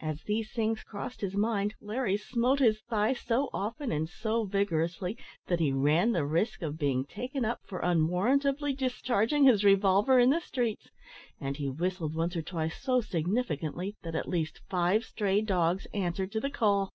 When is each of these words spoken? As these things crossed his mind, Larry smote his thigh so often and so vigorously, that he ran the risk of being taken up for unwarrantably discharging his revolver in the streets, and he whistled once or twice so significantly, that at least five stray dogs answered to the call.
As 0.00 0.24
these 0.24 0.50
things 0.52 0.82
crossed 0.82 1.20
his 1.20 1.36
mind, 1.36 1.76
Larry 1.80 2.16
smote 2.16 2.58
his 2.58 2.80
thigh 2.90 3.12
so 3.12 3.48
often 3.52 3.92
and 3.92 4.08
so 4.08 4.44
vigorously, 4.44 5.16
that 5.46 5.60
he 5.60 5.70
ran 5.70 6.10
the 6.10 6.24
risk 6.26 6.62
of 6.62 6.76
being 6.80 7.04
taken 7.04 7.44
up 7.44 7.60
for 7.64 7.78
unwarrantably 7.78 8.72
discharging 8.72 9.44
his 9.44 9.62
revolver 9.62 10.18
in 10.18 10.30
the 10.30 10.40
streets, 10.40 10.88
and 11.40 11.58
he 11.58 11.70
whistled 11.70 12.16
once 12.16 12.34
or 12.34 12.42
twice 12.42 12.76
so 12.82 13.00
significantly, 13.00 13.94
that 14.02 14.16
at 14.16 14.28
least 14.28 14.60
five 14.68 15.04
stray 15.04 15.40
dogs 15.40 15.86
answered 15.94 16.32
to 16.32 16.40
the 16.40 16.50
call. 16.50 16.90